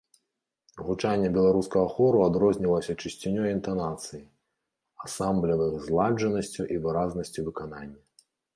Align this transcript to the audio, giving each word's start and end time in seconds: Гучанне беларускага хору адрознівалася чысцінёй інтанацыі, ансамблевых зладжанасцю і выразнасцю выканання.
Гучанне 0.85 1.27
беларускага 1.35 1.89
хору 1.97 2.23
адрознівалася 2.29 2.95
чысцінёй 3.03 3.49
інтанацыі, 3.57 4.23
ансамблевых 5.05 5.73
зладжанасцю 5.87 6.69
і 6.77 6.83
выразнасцю 6.87 7.39
выканання. 7.51 7.99